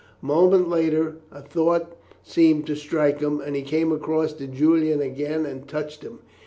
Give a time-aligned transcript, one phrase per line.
[0.19, 4.99] A moment later a thought seemed to strike him, and he came across to Julian
[4.99, 6.21] again and touched him.